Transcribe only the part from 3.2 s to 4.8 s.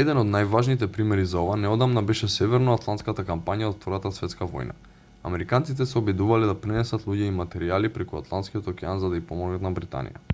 кампања од втората светска војна.